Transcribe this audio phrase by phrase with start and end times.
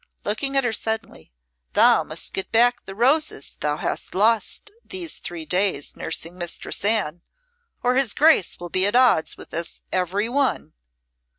[0.25, 1.31] looking at her suddenly,
[1.73, 7.21] "thou must get back the roses thou hast lost these three days nursing Mistress Anne,
[7.83, 10.73] or his Grace will be at odds with us every one."